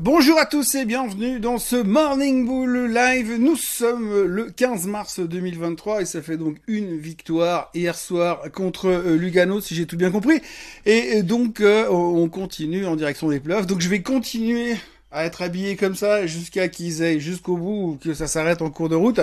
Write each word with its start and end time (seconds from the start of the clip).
Bonjour 0.00 0.38
à 0.38 0.46
tous 0.46 0.74
et 0.74 0.86
bienvenue 0.86 1.38
dans 1.38 1.58
ce 1.58 1.76
Morning 1.76 2.46
Bull 2.46 2.90
Live. 2.90 3.36
Nous 3.38 3.56
sommes 3.56 4.24
le 4.24 4.44
15 4.44 4.86
mars 4.86 5.20
2023 5.20 6.00
et 6.00 6.04
ça 6.06 6.22
fait 6.22 6.38
donc 6.38 6.56
une 6.66 6.96
victoire 6.96 7.70
hier 7.74 7.94
soir 7.94 8.50
contre 8.52 8.86
euh, 8.86 9.18
Lugano 9.18 9.60
si 9.60 9.74
j'ai 9.74 9.84
tout 9.84 9.98
bien 9.98 10.10
compris. 10.10 10.40
Et 10.86 11.22
donc 11.22 11.60
euh, 11.60 11.90
on 11.90 12.26
continue 12.30 12.86
en 12.86 12.96
direction 12.96 13.28
des 13.28 13.38
playoffs. 13.38 13.66
Donc 13.66 13.82
je 13.82 13.90
vais 13.90 14.00
continuer 14.00 14.76
à 15.12 15.24
être 15.24 15.42
habillé 15.42 15.76
comme 15.76 15.94
ça 15.94 16.26
jusqu'à 16.26 16.68
qu'ils 16.68 17.02
aillent 17.02 17.20
jusqu'au 17.20 17.56
bout 17.56 17.92
ou 17.92 17.98
que 18.02 18.14
ça 18.14 18.26
s'arrête 18.26 18.62
en 18.62 18.70
cours 18.70 18.88
de 18.88 18.94
route. 18.94 19.20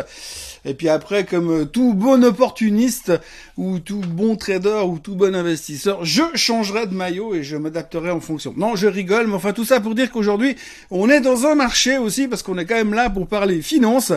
Et 0.66 0.74
puis 0.74 0.90
après, 0.90 1.26
comme 1.26 1.52
euh, 1.52 1.66
tout 1.66 1.94
bon 1.94 2.24
opportuniste 2.24 3.12
ou 3.58 3.80
tout 3.80 4.02
bon 4.02 4.36
trader 4.36 4.84
ou 4.86 5.00
tout 5.00 5.16
bon 5.16 5.36
investisseur, 5.36 6.06
je 6.06 6.24
changerai 6.36 6.88
de 6.88 6.94
maillot 6.94 7.34
et 7.36 7.44
je 7.44 7.58
m'adapterai 7.58 8.12
en 8.12 8.20
fonction. 8.20 8.54
Non, 8.56 8.76
je 8.76 8.88
rigole, 8.88 9.28
mais 9.28 9.36
enfin 9.36 9.54
tout 9.54 9.66
ça 9.66 9.80
pour 9.80 9.96
dire 9.96 10.12
qu'aujourd'hui, 10.12 10.56
on 10.92 11.10
est 11.10 11.22
dans 11.22 11.46
un 11.46 11.56
marché 11.56 11.98
aussi 11.98 12.28
parce 12.28 12.44
qu'on 12.44 12.58
est 12.58 12.66
quand 12.66 12.76
même 12.76 12.94
là 12.94 13.10
pour 13.10 13.28
parler 13.28 13.62
finance. 13.62 14.14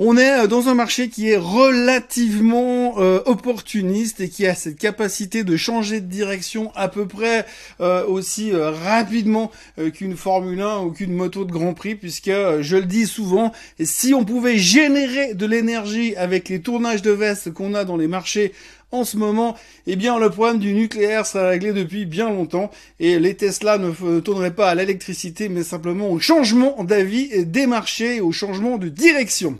On 0.00 0.16
est 0.16 0.44
euh, 0.44 0.46
dans 0.46 0.68
un 0.68 0.74
marché 0.74 1.08
qui 1.08 1.28
est 1.28 1.36
relativement 1.36 3.00
euh, 3.00 3.20
opportuniste 3.26 4.20
et 4.20 4.28
qui 4.28 4.46
a 4.46 4.54
cette 4.54 4.78
capacité 4.78 5.42
de 5.42 5.56
changer 5.56 6.00
de 6.00 6.06
direction 6.06 6.70
à 6.76 6.86
peu 6.86 7.08
près 7.08 7.44
euh, 7.80 8.06
aussi 8.06 8.52
rapidement 8.54 9.50
qu'une 9.94 10.16
Formule 10.16 10.60
1 10.60 10.78
ou 10.82 10.92
qu'une 10.92 11.12
moto 11.12 11.44
de 11.44 11.50
Grand 11.50 11.74
Prix, 11.74 11.96
puisque 11.96 12.30
je 12.30 12.76
le 12.76 12.84
dis 12.84 13.06
souvent, 13.06 13.52
si 13.80 14.14
on 14.14 14.24
pouvait 14.24 14.56
générer 14.56 15.34
de 15.34 15.46
l'énergie 15.46 16.14
avec 16.14 16.48
les 16.48 16.60
tournages 16.60 17.02
de 17.02 17.10
veste 17.10 17.52
qu'on 17.52 17.74
a 17.74 17.84
dans 17.84 17.96
les 17.96 18.08
marchés 18.08 18.52
en 18.90 19.04
ce 19.04 19.16
moment, 19.16 19.56
eh 19.86 19.96
bien, 19.96 20.18
le 20.18 20.30
problème 20.30 20.58
du 20.58 20.72
nucléaire 20.72 21.26
sera 21.26 21.48
réglé 21.48 21.72
depuis 21.72 22.06
bien 22.06 22.30
longtemps 22.30 22.70
et 23.00 23.18
les 23.18 23.34
Tesla 23.34 23.78
ne 23.78 24.20
tourneraient 24.20 24.54
pas 24.54 24.70
à 24.70 24.74
l'électricité, 24.74 25.48
mais 25.48 25.62
simplement 25.62 26.10
au 26.10 26.18
changement 26.18 26.82
d'avis 26.84 27.44
des 27.44 27.66
marchés 27.66 28.16
et 28.16 28.20
au 28.20 28.32
changement 28.32 28.78
de 28.78 28.88
direction. 28.88 29.56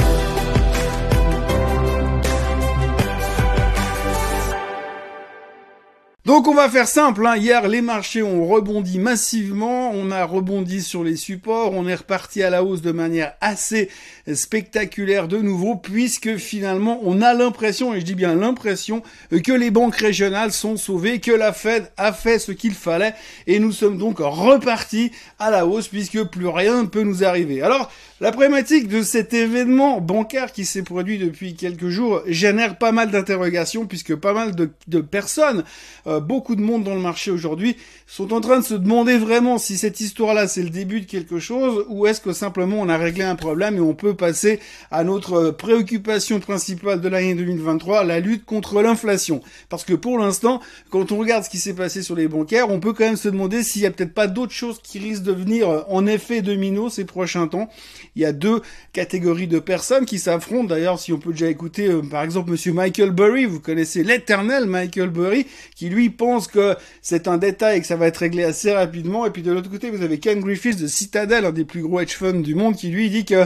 Donc 6.28 6.46
on 6.46 6.52
va 6.52 6.68
faire 6.68 6.86
simple, 6.86 7.26
hein. 7.26 7.38
hier 7.38 7.66
les 7.68 7.80
marchés 7.80 8.22
ont 8.22 8.46
rebondi 8.46 8.98
massivement, 8.98 9.92
on 9.94 10.10
a 10.10 10.26
rebondi 10.26 10.82
sur 10.82 11.02
les 11.02 11.16
supports, 11.16 11.72
on 11.72 11.88
est 11.88 11.94
reparti 11.94 12.42
à 12.42 12.50
la 12.50 12.62
hausse 12.62 12.82
de 12.82 12.92
manière 12.92 13.32
assez 13.40 13.88
spectaculaire 14.34 15.26
de 15.26 15.38
nouveau, 15.38 15.76
puisque 15.76 16.36
finalement 16.36 17.00
on 17.02 17.22
a 17.22 17.32
l'impression, 17.32 17.94
et 17.94 18.00
je 18.00 18.04
dis 18.04 18.14
bien 18.14 18.34
l'impression, 18.34 19.02
que 19.30 19.52
les 19.52 19.70
banques 19.70 19.96
régionales 19.96 20.52
sont 20.52 20.76
sauvées, 20.76 21.18
que 21.18 21.32
la 21.32 21.54
Fed 21.54 21.90
a 21.96 22.12
fait 22.12 22.38
ce 22.38 22.52
qu'il 22.52 22.74
fallait, 22.74 23.14
et 23.46 23.58
nous 23.58 23.72
sommes 23.72 23.96
donc 23.96 24.18
repartis 24.18 25.12
à 25.38 25.50
la 25.50 25.64
hausse, 25.64 25.88
puisque 25.88 26.24
plus 26.24 26.48
rien 26.48 26.82
ne 26.82 26.88
peut 26.88 27.04
nous 27.04 27.24
arriver. 27.24 27.62
Alors, 27.62 27.90
la 28.20 28.32
problématique 28.32 28.88
de 28.88 29.02
cet 29.02 29.32
événement 29.32 30.00
bancaire 30.00 30.52
qui 30.52 30.64
s'est 30.64 30.82
produit 30.82 31.18
depuis 31.18 31.54
quelques 31.54 31.88
jours 31.88 32.22
génère 32.26 32.76
pas 32.76 32.92
mal 32.92 33.10
d'interrogations, 33.10 33.86
puisque 33.86 34.14
pas 34.14 34.32
mal 34.32 34.54
de, 34.54 35.00
personnes... 35.00 35.64
Euh, 36.06 36.20
beaucoup 36.20 36.56
de 36.56 36.60
monde 36.60 36.84
dans 36.84 36.94
le 36.94 37.00
marché 37.00 37.30
aujourd'hui 37.30 37.76
sont 38.06 38.32
en 38.32 38.40
train 38.40 38.58
de 38.58 38.64
se 38.64 38.74
demander 38.74 39.18
vraiment 39.18 39.58
si 39.58 39.76
cette 39.76 40.00
histoire-là 40.00 40.48
c'est 40.48 40.62
le 40.62 40.70
début 40.70 41.00
de 41.00 41.06
quelque 41.06 41.38
chose 41.38 41.84
ou 41.88 42.06
est-ce 42.06 42.20
que 42.20 42.32
simplement 42.32 42.76
on 42.80 42.88
a 42.88 42.96
réglé 42.96 43.24
un 43.24 43.36
problème 43.36 43.76
et 43.76 43.80
on 43.80 43.94
peut 43.94 44.14
passer 44.14 44.60
à 44.90 45.04
notre 45.04 45.34
euh, 45.34 45.52
préoccupation 45.52 46.40
principale 46.40 47.00
de 47.00 47.08
l'année 47.08 47.34
2023, 47.34 48.04
la 48.04 48.20
lutte 48.20 48.44
contre 48.44 48.82
l'inflation. 48.82 49.40
Parce 49.68 49.84
que 49.84 49.94
pour 49.94 50.18
l'instant, 50.18 50.60
quand 50.90 51.12
on 51.12 51.18
regarde 51.18 51.44
ce 51.44 51.50
qui 51.50 51.58
s'est 51.58 51.74
passé 51.74 52.02
sur 52.02 52.14
les 52.14 52.28
bancaires, 52.28 52.70
on 52.70 52.80
peut 52.80 52.92
quand 52.92 53.04
même 53.04 53.16
se 53.16 53.28
demander 53.28 53.62
s'il 53.62 53.82
y 53.82 53.86
a 53.86 53.90
peut-être 53.90 54.14
pas 54.14 54.26
d'autres 54.26 54.52
choses 54.52 54.80
qui 54.82 54.98
risquent 54.98 55.24
de 55.24 55.32
venir 55.32 55.68
euh, 55.68 55.82
en 55.88 56.06
effet 56.06 56.42
domino 56.42 56.88
ces 56.88 57.04
prochains 57.04 57.48
temps. 57.48 57.68
Il 58.18 58.22
y 58.22 58.24
a 58.24 58.32
deux 58.32 58.62
catégories 58.92 59.46
de 59.46 59.60
personnes 59.60 60.04
qui 60.04 60.18
s'affrontent. 60.18 60.64
D'ailleurs, 60.64 60.98
si 60.98 61.12
on 61.12 61.20
peut 61.20 61.30
déjà 61.30 61.48
écouter 61.48 61.86
euh, 61.86 62.02
par 62.02 62.24
exemple 62.24 62.50
monsieur 62.50 62.72
Michael 62.72 63.12
Burry, 63.12 63.44
vous 63.44 63.60
connaissez 63.60 64.02
l'éternel 64.02 64.66
Michael 64.66 65.10
Burry, 65.10 65.46
qui 65.76 65.88
lui 65.88 66.10
pense 66.10 66.48
que 66.48 66.74
c'est 67.00 67.28
un 67.28 67.38
détail 67.38 67.78
et 67.78 67.80
que 67.80 67.86
ça 67.86 67.94
va 67.94 68.08
être 68.08 68.16
réglé 68.16 68.42
assez 68.42 68.72
rapidement. 68.72 69.24
Et 69.24 69.30
puis 69.30 69.42
de 69.42 69.52
l'autre 69.52 69.70
côté, 69.70 69.90
vous 69.90 70.02
avez 70.02 70.18
Ken 70.18 70.40
Griffiths 70.40 70.80
de 70.80 70.88
Citadel, 70.88 71.44
un 71.44 71.52
des 71.52 71.64
plus 71.64 71.82
gros 71.82 72.00
hedge 72.00 72.16
funds 72.16 72.40
du 72.40 72.56
monde, 72.56 72.74
qui 72.74 72.88
lui 72.88 73.08
dit 73.08 73.24
que 73.24 73.44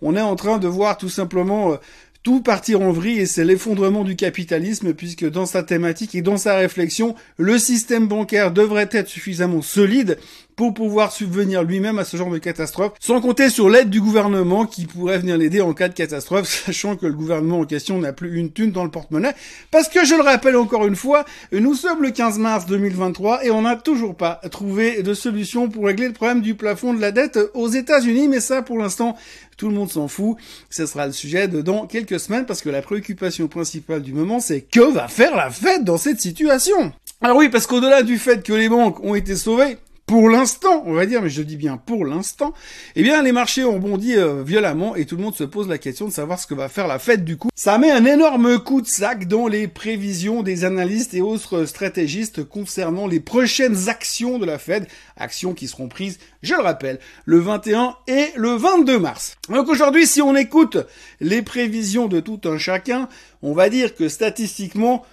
on 0.00 0.16
est 0.16 0.22
en 0.22 0.36
train 0.36 0.56
de 0.56 0.68
voir 0.68 0.96
tout 0.96 1.10
simplement 1.10 1.72
euh, 1.72 1.76
tout 2.24 2.40
partir 2.40 2.80
en 2.80 2.90
vrille 2.90 3.20
et 3.20 3.26
c'est 3.26 3.44
l'effondrement 3.44 4.02
du 4.02 4.16
capitalisme 4.16 4.94
puisque 4.94 5.28
dans 5.28 5.44
sa 5.44 5.62
thématique 5.62 6.14
et 6.14 6.22
dans 6.22 6.38
sa 6.38 6.56
réflexion, 6.56 7.14
le 7.36 7.58
système 7.58 8.08
bancaire 8.08 8.50
devrait 8.50 8.88
être 8.90 9.08
suffisamment 9.08 9.60
solide 9.60 10.16
pour 10.56 10.74
pouvoir 10.74 11.12
subvenir 11.12 11.62
lui-même 11.62 11.98
à 11.98 12.04
ce 12.04 12.16
genre 12.16 12.30
de 12.30 12.38
catastrophe, 12.38 12.92
sans 13.00 13.20
compter 13.20 13.50
sur 13.50 13.68
l'aide 13.68 13.90
du 13.90 14.00
gouvernement 14.00 14.66
qui 14.66 14.86
pourrait 14.86 15.18
venir 15.18 15.36
l'aider 15.36 15.60
en 15.60 15.72
cas 15.72 15.88
de 15.88 15.94
catastrophe, 15.94 16.48
sachant 16.66 16.96
que 16.96 17.06
le 17.06 17.12
gouvernement 17.12 17.60
en 17.60 17.64
question 17.64 17.98
n'a 17.98 18.12
plus 18.12 18.38
une 18.38 18.52
thune 18.52 18.72
dans 18.72 18.84
le 18.84 18.90
porte-monnaie, 18.90 19.34
parce 19.70 19.88
que 19.88 20.04
je 20.04 20.14
le 20.14 20.22
rappelle 20.22 20.56
encore 20.56 20.86
une 20.86 20.96
fois, 20.96 21.24
nous 21.52 21.74
sommes 21.74 22.02
le 22.02 22.10
15 22.10 22.38
mars 22.38 22.66
2023 22.66 23.44
et 23.44 23.50
on 23.50 23.62
n'a 23.62 23.76
toujours 23.76 24.14
pas 24.14 24.40
trouvé 24.50 25.02
de 25.02 25.14
solution 25.14 25.68
pour 25.68 25.86
régler 25.86 26.08
le 26.08 26.12
problème 26.12 26.40
du 26.40 26.54
plafond 26.54 26.94
de 26.94 27.00
la 27.00 27.12
dette 27.12 27.38
aux 27.54 27.68
États-Unis, 27.68 28.28
mais 28.28 28.40
ça 28.40 28.62
pour 28.62 28.78
l'instant 28.78 29.16
tout 29.56 29.68
le 29.68 29.74
monde 29.74 29.90
s'en 29.90 30.08
fout, 30.08 30.36
ce 30.68 30.84
sera 30.84 31.06
le 31.06 31.12
sujet 31.12 31.46
de 31.46 31.62
dans 31.62 31.86
quelques 31.86 32.18
semaines 32.18 32.44
parce 32.44 32.60
que 32.60 32.70
la 32.70 32.82
préoccupation 32.82 33.46
principale 33.46 34.02
du 34.02 34.12
moment 34.12 34.40
c'est 34.40 34.62
que 34.62 34.80
va 34.80 35.08
faire 35.08 35.36
la 35.36 35.50
fête 35.50 35.84
dans 35.84 35.98
cette 35.98 36.20
situation. 36.20 36.92
Alors 37.20 37.36
oui, 37.36 37.48
parce 37.48 37.66
qu'au-delà 37.66 38.02
du 38.02 38.18
fait 38.18 38.44
que 38.44 38.52
les 38.52 38.68
banques 38.68 39.02
ont 39.02 39.14
été 39.14 39.36
sauvées, 39.36 39.78
pour 40.06 40.28
l'instant, 40.28 40.82
on 40.86 40.92
va 40.92 41.06
dire, 41.06 41.22
mais 41.22 41.30
je 41.30 41.42
dis 41.42 41.56
bien 41.56 41.78
pour 41.78 42.04
l'instant, 42.04 42.52
eh 42.94 43.02
bien 43.02 43.22
les 43.22 43.32
marchés 43.32 43.64
ont 43.64 43.78
bondi 43.78 44.14
euh, 44.14 44.42
violemment 44.42 44.94
et 44.96 45.06
tout 45.06 45.16
le 45.16 45.22
monde 45.22 45.34
se 45.34 45.44
pose 45.44 45.66
la 45.66 45.78
question 45.78 46.06
de 46.06 46.12
savoir 46.12 46.38
ce 46.38 46.46
que 46.46 46.54
va 46.54 46.68
faire 46.68 46.86
la 46.86 46.98
Fed 46.98 47.24
du 47.24 47.38
coup. 47.38 47.48
Ça 47.54 47.78
met 47.78 47.90
un 47.90 48.04
énorme 48.04 48.58
coup 48.58 48.82
de 48.82 48.86
sac 48.86 49.26
dans 49.26 49.48
les 49.48 49.66
prévisions 49.66 50.42
des 50.42 50.64
analystes 50.64 51.14
et 51.14 51.22
autres 51.22 51.64
stratégistes 51.64 52.44
concernant 52.44 53.06
les 53.06 53.20
prochaines 53.20 53.88
actions 53.88 54.38
de 54.38 54.44
la 54.44 54.58
Fed, 54.58 54.86
actions 55.16 55.54
qui 55.54 55.68
seront 55.68 55.88
prises, 55.88 56.18
je 56.42 56.54
le 56.54 56.60
rappelle, 56.60 56.98
le 57.24 57.38
21 57.38 57.96
et 58.06 58.26
le 58.36 58.50
22 58.50 58.98
mars. 58.98 59.36
Donc 59.48 59.68
aujourd'hui, 59.68 60.06
si 60.06 60.20
on 60.20 60.36
écoute 60.36 60.76
les 61.20 61.40
prévisions 61.40 62.08
de 62.08 62.20
tout 62.20 62.40
un 62.44 62.58
chacun, 62.58 63.08
on 63.40 63.54
va 63.54 63.70
dire 63.70 63.94
que 63.94 64.10
statistiquement, 64.10 65.04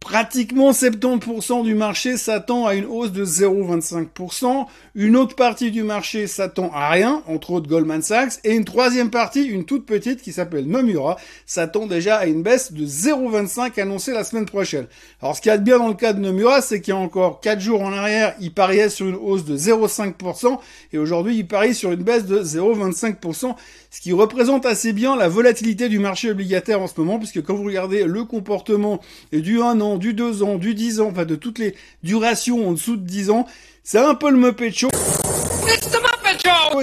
Pratiquement 0.00 0.70
70% 0.72 1.62
du 1.62 1.74
marché 1.74 2.16
s'attend 2.16 2.66
à 2.66 2.74
une 2.74 2.86
hausse 2.86 3.12
de 3.12 3.24
0,25%, 3.24 4.64
une 4.94 5.14
autre 5.14 5.36
partie 5.36 5.70
du 5.70 5.82
marché 5.82 6.26
s'attend 6.26 6.72
à 6.74 6.88
rien, 6.88 7.22
entre 7.28 7.50
autres 7.50 7.68
Goldman 7.68 8.00
Sachs, 8.00 8.40
et 8.42 8.54
une 8.54 8.64
troisième 8.64 9.10
partie, 9.10 9.44
une 9.44 9.66
toute 9.66 9.84
petite 9.84 10.22
qui 10.22 10.32
s'appelle 10.32 10.66
Nomura, 10.66 11.16
s'attend 11.44 11.86
déjà 11.86 12.16
à 12.16 12.26
une 12.26 12.42
baisse 12.42 12.72
de 12.72 12.86
0,25% 12.86 13.82
annoncée 13.82 14.12
la 14.12 14.24
semaine 14.24 14.46
prochaine. 14.46 14.86
Alors 15.20 15.36
ce 15.36 15.42
qu'il 15.42 15.50
y 15.50 15.52
a 15.52 15.58
de 15.58 15.64
bien 15.64 15.78
dans 15.78 15.88
le 15.88 15.94
cas 15.94 16.14
de 16.14 16.18
Nomura, 16.18 16.62
c'est 16.62 16.80
qu'il 16.80 16.94
y 16.94 16.96
a 16.96 17.00
encore 17.00 17.40
4 17.40 17.60
jours 17.60 17.82
en 17.82 17.92
arrière, 17.92 18.34
il 18.40 18.54
pariait 18.54 18.88
sur 18.88 19.06
une 19.06 19.16
hausse 19.16 19.44
de 19.44 19.56
0,5%, 19.56 20.58
et 20.94 20.98
aujourd'hui 20.98 21.36
il 21.36 21.46
parie 21.46 21.74
sur 21.74 21.92
une 21.92 22.02
baisse 22.02 22.24
de 22.24 22.42
0,25%, 22.42 23.54
ce 23.90 24.00
qui 24.00 24.12
représente 24.12 24.64
assez 24.64 24.94
bien 24.94 25.14
la 25.14 25.28
volatilité 25.28 25.90
du 25.90 25.98
marché 25.98 26.30
obligataire 26.30 26.80
en 26.80 26.86
ce 26.86 26.94
moment, 26.98 27.18
puisque 27.18 27.42
quand 27.42 27.54
vous 27.54 27.64
regardez 27.64 28.04
le 28.04 28.24
comportement 28.24 29.00
du 29.30 29.60
1 29.60 29.80
an, 29.82 29.89
du 29.96 30.14
2 30.14 30.42
ans, 30.42 30.56
du 30.56 30.74
10 30.74 31.00
ans, 31.00 31.08
enfin 31.10 31.24
de 31.24 31.36
toutes 31.36 31.58
les 31.58 31.74
durations 32.02 32.68
en 32.68 32.72
dessous 32.72 32.96
de 32.96 33.06
10 33.06 33.30
ans, 33.30 33.46
c'est 33.82 33.98
un 33.98 34.14
peu 34.14 34.30
le 34.30 34.36
Muppet 34.36 34.72
Show. 34.72 34.88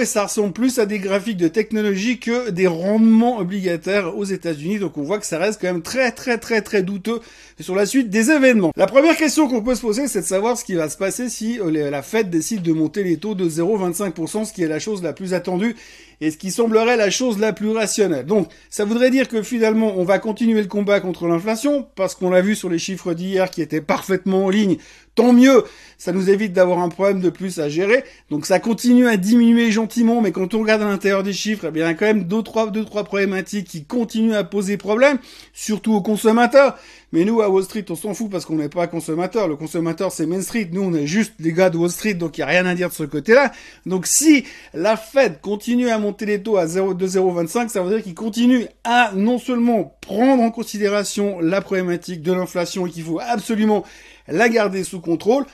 Et 0.00 0.04
ça 0.04 0.24
ressemble 0.24 0.52
plus 0.52 0.78
à 0.78 0.86
des 0.86 1.00
graphiques 1.00 1.38
de 1.38 1.48
technologie 1.48 2.20
que 2.20 2.50
des 2.50 2.68
rendements 2.68 3.38
obligataires 3.38 4.16
aux 4.16 4.24
États-Unis. 4.24 4.78
Donc 4.78 4.96
on 4.96 5.02
voit 5.02 5.18
que 5.18 5.26
ça 5.26 5.38
reste 5.38 5.60
quand 5.60 5.66
même 5.66 5.82
très 5.82 6.12
très 6.12 6.38
très 6.38 6.60
très 6.60 6.82
douteux 6.82 7.20
sur 7.58 7.74
la 7.74 7.84
suite 7.84 8.08
des 8.08 8.30
événements. 8.30 8.70
La 8.76 8.86
première 8.86 9.16
question 9.16 9.48
qu'on 9.48 9.62
peut 9.62 9.74
se 9.74 9.80
poser, 9.80 10.06
c'est 10.06 10.20
de 10.20 10.26
savoir 10.26 10.56
ce 10.56 10.64
qui 10.64 10.74
va 10.74 10.88
se 10.88 10.96
passer 10.96 11.28
si 11.28 11.58
euh, 11.58 11.90
la 11.90 12.02
Fed 12.02 12.30
décide 12.30 12.62
de 12.62 12.72
monter 12.72 13.02
les 13.02 13.16
taux 13.16 13.34
de 13.34 13.48
0,25%, 13.48 14.44
ce 14.44 14.52
qui 14.52 14.62
est 14.62 14.68
la 14.68 14.78
chose 14.78 15.02
la 15.02 15.12
plus 15.12 15.34
attendue 15.34 15.74
et 16.20 16.30
ce 16.30 16.36
qui 16.36 16.50
semblerait 16.50 16.96
la 16.96 17.10
chose 17.10 17.38
la 17.38 17.52
plus 17.52 17.70
rationnelle. 17.70 18.26
Donc, 18.26 18.48
ça 18.70 18.84
voudrait 18.84 19.10
dire 19.10 19.28
que 19.28 19.42
finalement, 19.42 19.94
on 19.96 20.04
va 20.04 20.18
continuer 20.18 20.60
le 20.60 20.68
combat 20.68 21.00
contre 21.00 21.26
l'inflation, 21.26 21.86
parce 21.94 22.14
qu'on 22.14 22.30
l'a 22.30 22.40
vu 22.40 22.54
sur 22.54 22.68
les 22.68 22.78
chiffres 22.78 23.14
d'hier 23.14 23.50
qui 23.50 23.62
étaient 23.62 23.80
parfaitement 23.80 24.46
en 24.46 24.50
ligne. 24.50 24.78
Tant 25.14 25.32
mieux, 25.32 25.64
ça 25.96 26.12
nous 26.12 26.30
évite 26.30 26.52
d'avoir 26.52 26.78
un 26.78 26.88
problème 26.88 27.20
de 27.20 27.28
plus 27.28 27.58
à 27.58 27.68
gérer. 27.68 28.04
Donc 28.30 28.46
ça 28.46 28.60
continue 28.60 29.08
à 29.08 29.16
diminuer 29.16 29.72
gentiment, 29.72 30.20
mais 30.20 30.30
quand 30.30 30.54
on 30.54 30.60
regarde 30.60 30.82
à 30.82 30.86
l'intérieur 30.86 31.24
des 31.24 31.32
chiffres, 31.32 31.66
eh 31.68 31.70
bien, 31.72 31.86
il 31.86 31.88
y 31.88 31.90
a 31.90 31.94
quand 31.94 32.06
même 32.06 32.24
deux, 32.24 32.42
trois, 32.42 32.70
deux, 32.70 32.84
trois 32.84 33.02
problématiques 33.02 33.66
qui 33.66 33.84
continuent 33.84 34.34
à 34.34 34.44
poser 34.44 34.76
problème, 34.76 35.18
surtout 35.52 35.94
aux 35.94 36.02
consommateurs. 36.02 36.78
Mais 37.12 37.24
nous, 37.24 37.40
à 37.40 37.48
Wall 37.48 37.64
Street, 37.64 37.86
on 37.88 37.94
s'en 37.94 38.12
fout 38.12 38.30
parce 38.30 38.44
qu'on 38.44 38.56
n'est 38.56 38.68
pas 38.68 38.86
consommateur. 38.86 39.48
Le 39.48 39.56
consommateur, 39.56 40.12
c'est 40.12 40.26
Main 40.26 40.42
Street. 40.42 40.68
Nous, 40.70 40.82
on 40.82 40.92
est 40.92 41.06
juste 41.06 41.40
des 41.40 41.54
gars 41.54 41.70
de 41.70 41.78
Wall 41.78 41.90
Street, 41.90 42.14
donc 42.14 42.36
il 42.36 42.40
n'y 42.40 42.44
a 42.44 42.48
rien 42.48 42.66
à 42.66 42.74
dire 42.74 42.90
de 42.90 42.94
ce 42.94 43.04
côté-là. 43.04 43.50
Donc 43.86 44.06
si 44.06 44.44
la 44.74 44.96
Fed 44.98 45.40
continue 45.40 45.88
à 45.88 45.98
monter 45.98 46.26
les 46.26 46.42
taux 46.42 46.58
à 46.58 46.66
0,25, 46.66 47.68
ça 47.68 47.82
veut 47.82 47.94
dire 47.94 48.02
qu'il 48.02 48.14
continue 48.14 48.66
à 48.84 49.12
non 49.14 49.38
seulement 49.38 49.96
prendre 50.02 50.42
en 50.42 50.50
considération 50.50 51.40
la 51.40 51.62
problématique 51.62 52.22
de 52.22 52.32
l'inflation 52.32 52.86
et 52.86 52.90
qu'il 52.90 53.04
faut 53.04 53.20
absolument 53.20 53.84
la 54.26 54.50
garder 54.50 54.84
sous 54.84 55.00
contrôle, 55.00 55.46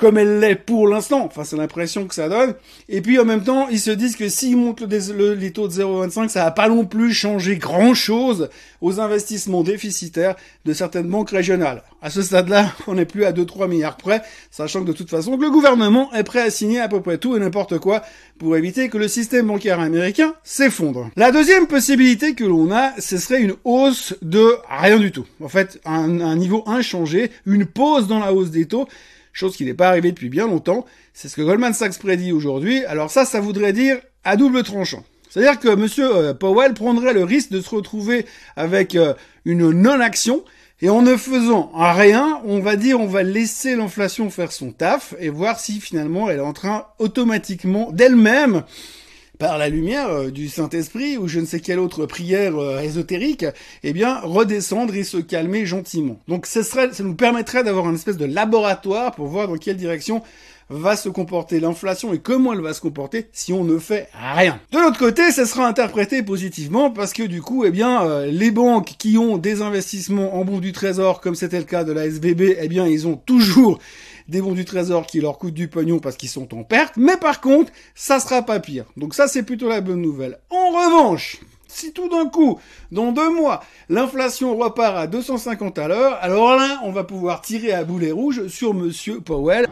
comme 0.00 0.16
elle 0.16 0.40
l'est 0.40 0.54
pour 0.54 0.88
l'instant. 0.88 1.26
Enfin, 1.26 1.44
c'est 1.44 1.58
l'impression 1.58 2.06
que 2.06 2.14
ça 2.14 2.30
donne. 2.30 2.54
Et 2.88 3.02
puis, 3.02 3.18
en 3.18 3.26
même 3.26 3.44
temps, 3.44 3.68
ils 3.68 3.78
se 3.78 3.90
disent 3.90 4.16
que 4.16 4.30
s'ils 4.30 4.56
montent 4.56 4.80
le, 4.80 5.34
les 5.34 5.52
taux 5.52 5.68
de 5.68 5.74
0,25, 5.74 6.28
ça 6.30 6.44
va 6.44 6.50
pas 6.50 6.70
non 6.70 6.86
plus 6.86 7.12
changer 7.12 7.58
grand 7.58 7.92
chose 7.92 8.48
aux 8.80 8.98
investissements 8.98 9.62
déficitaires 9.62 10.36
de 10.64 10.72
certaines 10.72 11.06
banques 11.06 11.30
régionales. 11.30 11.82
À 12.00 12.08
ce 12.08 12.22
stade-là, 12.22 12.72
on 12.86 12.94
n'est 12.94 13.04
plus 13.04 13.26
à 13.26 13.32
2-3 13.32 13.68
milliards 13.68 13.98
près, 13.98 14.22
sachant 14.50 14.80
que 14.80 14.86
de 14.86 14.94
toute 14.94 15.10
façon, 15.10 15.36
le 15.36 15.50
gouvernement 15.50 16.10
est 16.14 16.24
prêt 16.24 16.40
à 16.40 16.50
signer 16.50 16.80
à 16.80 16.88
peu 16.88 17.02
près 17.02 17.18
tout 17.18 17.36
et 17.36 17.38
n'importe 17.38 17.78
quoi 17.78 18.02
pour 18.38 18.56
éviter 18.56 18.88
que 18.88 18.96
le 18.96 19.06
système 19.06 19.48
bancaire 19.48 19.80
américain 19.80 20.32
s'effondre. 20.44 21.10
La 21.16 21.30
deuxième 21.30 21.66
possibilité 21.66 22.34
que 22.34 22.44
l'on 22.44 22.72
a, 22.72 22.98
ce 22.98 23.18
serait 23.18 23.42
une 23.42 23.54
hausse 23.64 24.14
de 24.22 24.56
rien 24.66 24.98
du 24.98 25.12
tout. 25.12 25.26
En 25.42 25.48
fait, 25.50 25.78
un, 25.84 26.22
un 26.22 26.36
niveau 26.36 26.64
inchangé, 26.66 27.30
une 27.44 27.66
pause 27.66 28.08
dans 28.08 28.18
la 28.18 28.32
hausse 28.32 28.50
des 28.50 28.64
taux, 28.64 28.88
chose 29.32 29.56
qui 29.56 29.64
n'est 29.64 29.74
pas 29.74 29.88
arrivée 29.88 30.12
depuis 30.12 30.28
bien 30.28 30.46
longtemps. 30.46 30.84
C'est 31.14 31.28
ce 31.28 31.36
que 31.36 31.42
Goldman 31.42 31.72
Sachs 31.72 31.98
prédit 31.98 32.32
aujourd'hui. 32.32 32.84
Alors 32.84 33.10
ça, 33.10 33.24
ça 33.24 33.40
voudrait 33.40 33.72
dire 33.72 33.98
à 34.24 34.36
double 34.36 34.62
tranchant. 34.62 35.04
C'est-à-dire 35.28 35.60
que 35.60 35.74
Monsieur 35.74 36.14
euh, 36.14 36.34
Powell 36.34 36.74
prendrait 36.74 37.14
le 37.14 37.24
risque 37.24 37.50
de 37.50 37.60
se 37.60 37.70
retrouver 37.70 38.26
avec 38.56 38.96
euh, 38.96 39.14
une 39.44 39.70
non-action 39.70 40.44
et 40.82 40.88
en 40.88 41.02
ne 41.02 41.16
faisant 41.16 41.70
rien, 41.74 42.40
on 42.44 42.60
va 42.60 42.76
dire, 42.76 43.00
on 43.00 43.06
va 43.06 43.22
laisser 43.22 43.76
l'inflation 43.76 44.30
faire 44.30 44.50
son 44.50 44.72
taf 44.72 45.14
et 45.20 45.28
voir 45.28 45.60
si 45.60 45.78
finalement 45.78 46.30
elle 46.30 46.38
est 46.38 46.42
en 46.42 46.54
train 46.54 46.86
automatiquement 46.98 47.92
d'elle-même 47.92 48.64
par 49.40 49.58
la 49.58 49.70
lumière 49.70 50.10
euh, 50.10 50.30
du 50.30 50.48
Saint-Esprit 50.48 51.16
ou 51.16 51.26
je 51.26 51.40
ne 51.40 51.46
sais 51.46 51.60
quelle 51.60 51.80
autre 51.80 52.04
prière 52.04 52.56
euh, 52.58 52.80
ésotérique, 52.80 53.46
eh 53.82 53.92
bien, 53.92 54.20
redescendre 54.20 54.94
et 54.94 55.02
se 55.02 55.16
calmer 55.16 55.64
gentiment. 55.66 56.20
Donc, 56.28 56.46
ce 56.46 56.62
ça 56.62 56.88
nous 57.00 57.14
permettrait 57.14 57.64
d'avoir 57.64 57.86
un 57.86 57.94
espèce 57.94 58.18
de 58.18 58.26
laboratoire 58.26 59.12
pour 59.12 59.26
voir 59.26 59.48
dans 59.48 59.56
quelle 59.56 59.78
direction 59.78 60.22
va 60.70 60.94
se 60.94 61.08
comporter 61.08 61.58
l'inflation 61.58 62.14
et 62.14 62.18
comment 62.18 62.52
elle 62.52 62.60
va 62.60 62.72
se 62.72 62.80
comporter 62.80 63.28
si 63.32 63.52
on 63.52 63.64
ne 63.64 63.78
fait 63.78 64.08
rien. 64.34 64.60
De 64.70 64.78
l'autre 64.78 64.98
côté, 64.98 65.32
ça 65.32 65.44
sera 65.44 65.66
interprété 65.66 66.22
positivement 66.22 66.90
parce 66.90 67.12
que 67.12 67.24
du 67.24 67.42
coup, 67.42 67.64
eh 67.64 67.70
bien, 67.70 68.04
euh, 68.04 68.26
les 68.26 68.52
banques 68.52 68.94
qui 68.98 69.18
ont 69.18 69.36
des 69.36 69.62
investissements 69.62 70.36
en 70.36 70.44
bons 70.44 70.60
du 70.60 70.72
trésor, 70.72 71.20
comme 71.20 71.34
c'était 71.34 71.58
le 71.58 71.64
cas 71.64 71.82
de 71.82 71.92
la 71.92 72.06
SVB, 72.06 72.56
eh 72.60 72.68
bien, 72.68 72.86
ils 72.86 73.08
ont 73.08 73.16
toujours 73.16 73.80
des 74.30 74.40
bons 74.40 74.52
du 74.52 74.64
trésor 74.64 75.06
qui 75.06 75.20
leur 75.20 75.38
coûtent 75.38 75.54
du 75.54 75.68
pognon 75.68 75.98
parce 75.98 76.16
qu'ils 76.16 76.28
sont 76.28 76.54
en 76.54 76.62
perte, 76.62 76.94
mais 76.96 77.16
par 77.16 77.40
contre, 77.40 77.72
ça 77.96 78.20
sera 78.20 78.42
pas 78.42 78.60
pire. 78.60 78.84
Donc 78.96 79.14
ça, 79.14 79.26
c'est 79.26 79.42
plutôt 79.42 79.68
la 79.68 79.80
bonne 79.80 80.00
nouvelle. 80.00 80.38
En 80.50 80.70
revanche, 80.70 81.40
si 81.66 81.92
tout 81.92 82.08
d'un 82.08 82.26
coup, 82.26 82.60
dans 82.92 83.10
deux 83.10 83.30
mois, 83.30 83.60
l'inflation 83.88 84.56
repart 84.56 84.96
à 84.96 85.06
250 85.08 85.78
à 85.78 85.88
l'heure, 85.88 86.18
alors 86.20 86.56
là, 86.56 86.80
on 86.84 86.92
va 86.92 87.02
pouvoir 87.02 87.42
tirer 87.42 87.72
à 87.72 87.82
boulet 87.82 88.12
rouge 88.12 88.46
sur 88.46 88.72
Monsieur 88.72 89.20
Powell. 89.20 89.66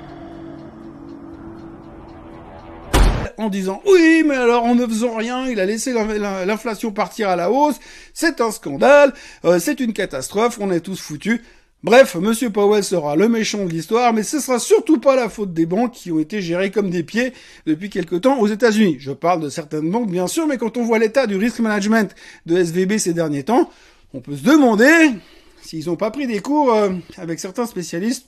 en 3.37 3.49
disant 3.49 3.81
oui, 3.87 4.25
mais 4.27 4.35
alors 4.35 4.65
en 4.65 4.75
ne 4.75 4.85
faisant 4.85 5.15
rien, 5.15 5.47
il 5.47 5.61
a 5.61 5.65
laissé 5.65 5.93
l'inflation 5.93 6.91
partir 6.91 7.29
à 7.29 7.37
la 7.37 7.53
hausse, 7.53 7.77
c'est 8.13 8.41
un 8.41 8.51
scandale, 8.51 9.15
euh, 9.45 9.61
c'est 9.61 9.79
une 9.79 9.93
catastrophe, 9.93 10.59
on 10.61 10.73
est 10.73 10.81
tous 10.81 11.01
foutus. 11.01 11.41
Bref, 11.85 12.17
Monsieur 12.17 12.51
Powell 12.51 12.83
sera 12.83 13.15
le 13.15 13.29
méchant 13.29 13.65
de 13.65 13.71
l'histoire, 13.71 14.13
mais 14.13 14.25
ce 14.25 14.41
sera 14.41 14.59
surtout 14.59 14.99
pas 14.99 15.15
la 15.15 15.29
faute 15.29 15.53
des 15.53 15.65
banques 15.65 15.93
qui 15.93 16.11
ont 16.11 16.19
été 16.19 16.43
gérées 16.43 16.73
comme 16.73 16.91
des 16.91 17.05
pieds 17.05 17.33
depuis 17.67 17.89
quelque 17.89 18.17
temps 18.17 18.41
aux 18.41 18.49
États-Unis. 18.49 18.97
Je 18.99 19.13
parle 19.13 19.41
de 19.41 19.49
certaines 19.49 19.89
banques, 19.89 20.11
bien 20.11 20.27
sûr, 20.27 20.49
mais 20.49 20.59
quand 20.59 20.77
on 20.77 20.83
voit 20.83 20.99
l'état 20.99 21.29
du 21.29 21.37
risk 21.37 21.61
management 21.61 22.13
de 22.47 22.57
SVB 22.57 22.99
ces 22.99 23.15
derniers 23.15 23.45
temps, 23.45 23.71
on 24.13 24.21
peut 24.21 24.37
se 24.37 24.43
demander 24.43 25.13
s'ils 25.63 25.87
n'ont 25.87 25.95
pas 25.95 26.11
pris 26.11 26.27
des 26.27 26.41
cours 26.41 26.73
euh, 26.73 26.91
avec 27.17 27.39
certains 27.39 27.67
spécialistes 27.67 28.27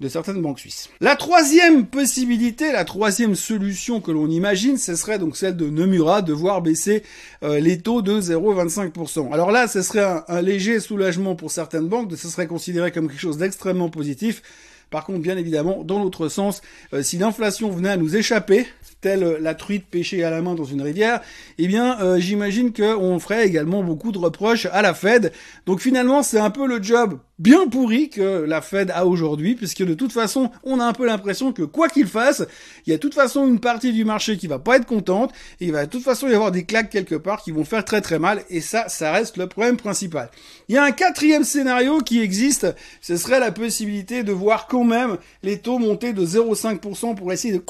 de 0.00 0.08
certaines 0.08 0.42
banques 0.42 0.58
suisses. 0.58 0.90
La 1.00 1.16
troisième 1.16 1.86
possibilité, 1.86 2.70
la 2.70 2.84
troisième 2.84 3.34
solution 3.34 4.00
que 4.00 4.10
l'on 4.10 4.28
imagine, 4.28 4.76
ce 4.76 4.94
serait 4.94 5.18
donc 5.18 5.36
celle 5.36 5.56
de 5.56 5.70
Nomura 5.70 6.20
de 6.20 6.32
voir 6.32 6.60
baisser 6.60 7.02
euh, 7.42 7.60
les 7.60 7.78
taux 7.78 8.02
de 8.02 8.20
0,25%. 8.20 9.32
Alors 9.32 9.50
là, 9.50 9.68
ce 9.68 9.80
serait 9.80 10.22
un, 10.28 10.42
léger 10.42 10.80
soulagement 10.80 11.34
pour 11.34 11.50
certaines 11.50 11.88
banques, 11.88 12.12
ce 12.16 12.28
serait 12.28 12.46
considéré 12.46 12.92
comme 12.92 13.08
quelque 13.08 13.20
chose 13.20 13.38
d'extrêmement 13.38 13.88
positif. 13.88 14.42
Par 14.90 15.04
contre, 15.04 15.20
bien 15.20 15.36
évidemment, 15.36 15.82
dans 15.84 16.02
l'autre 16.02 16.28
sens, 16.28 16.62
euh, 16.92 17.02
si 17.02 17.18
l'inflation 17.18 17.70
venait 17.70 17.90
à 17.90 17.96
nous 17.96 18.16
échapper, 18.16 18.66
telle 19.00 19.38
la 19.40 19.54
truite 19.54 19.86
pêchée 19.86 20.24
à 20.24 20.30
la 20.30 20.42
main 20.42 20.54
dans 20.54 20.64
une 20.64 20.82
rivière, 20.82 21.20
eh 21.58 21.66
bien, 21.66 22.00
euh, 22.00 22.18
j'imagine 22.18 22.72
qu'on 22.72 23.18
ferait 23.18 23.46
également 23.46 23.82
beaucoup 23.82 24.12
de 24.12 24.18
reproches 24.18 24.66
à 24.66 24.82
la 24.82 24.94
Fed. 24.94 25.32
Donc 25.66 25.80
finalement, 25.80 26.22
c'est 26.22 26.38
un 26.38 26.50
peu 26.50 26.66
le 26.66 26.82
job 26.82 27.18
bien 27.38 27.66
pourri 27.68 28.08
que 28.08 28.44
la 28.44 28.62
Fed 28.62 28.90
a 28.90 29.06
aujourd'hui, 29.06 29.54
puisque 29.54 29.84
de 29.84 29.94
toute 29.94 30.12
façon, 30.12 30.50
on 30.64 30.80
a 30.80 30.84
un 30.84 30.92
peu 30.92 31.04
l'impression 31.06 31.52
que 31.52 31.62
quoi 31.62 31.88
qu'il 31.88 32.06
fasse, 32.06 32.46
il 32.86 32.90
y 32.90 32.92
a 32.94 32.96
de 32.96 33.00
toute 33.00 33.14
façon 33.14 33.46
une 33.46 33.60
partie 33.60 33.92
du 33.92 34.04
marché 34.04 34.38
qui 34.38 34.46
va 34.46 34.58
pas 34.58 34.76
être 34.76 34.86
contente, 34.86 35.32
et 35.60 35.66
il 35.66 35.72
va 35.72 35.84
de 35.84 35.90
toute 35.90 36.02
façon 36.02 36.28
y 36.28 36.34
avoir 36.34 36.50
des 36.50 36.64
claques 36.64 36.90
quelque 36.90 37.14
part 37.14 37.42
qui 37.42 37.50
vont 37.50 37.64
faire 37.64 37.84
très 37.84 38.00
très 38.00 38.18
mal, 38.18 38.42
et 38.48 38.60
ça, 38.60 38.88
ça 38.88 39.12
reste 39.12 39.36
le 39.36 39.48
problème 39.48 39.76
principal. 39.76 40.30
Il 40.68 40.74
y 40.74 40.78
a 40.78 40.84
un 40.84 40.92
quatrième 40.92 41.44
scénario 41.44 41.98
qui 41.98 42.20
existe, 42.20 42.74
ce 43.02 43.16
serait 43.16 43.40
la 43.40 43.52
possibilité 43.52 44.22
de 44.22 44.32
voir 44.32 44.66
quand 44.76 44.84
même 44.84 45.16
les 45.42 45.58
taux 45.58 45.78
monter 45.78 46.12
de 46.12 46.26
0,5% 46.26 47.14
pour 47.14 47.32
essayer 47.32 47.54
de 47.54 47.62